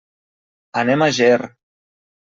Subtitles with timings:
[0.83, 1.39] Anem a Ger.